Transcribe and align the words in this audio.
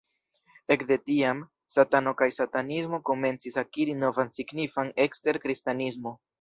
Ekde 0.75 0.95
tiam, 1.09 1.43
Satano 1.75 2.15
kaj 2.23 2.29
Satanismo 2.39 3.01
komencis 3.11 3.61
akiri 3.65 3.97
novan 4.07 4.35
signifan 4.41 4.93
ekster 5.09 5.43
Kristanismo. 5.49 6.19